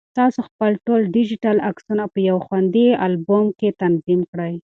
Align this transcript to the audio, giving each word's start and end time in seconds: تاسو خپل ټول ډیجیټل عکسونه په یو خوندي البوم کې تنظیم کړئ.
تاسو 0.17 0.39
خپل 0.49 0.71
ټول 0.85 1.01
ډیجیټل 1.15 1.57
عکسونه 1.69 2.03
په 2.13 2.19
یو 2.29 2.37
خوندي 2.45 2.87
البوم 3.05 3.45
کې 3.59 3.69
تنظیم 3.81 4.21
کړئ. 4.31 4.53